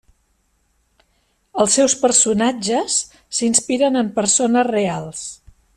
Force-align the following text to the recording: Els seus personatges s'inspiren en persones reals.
Els 1.65 1.75
seus 1.79 1.95
personatges 2.07 2.97
s'inspiren 3.41 4.01
en 4.05 4.13
persones 4.21 4.71
reals. 4.75 5.25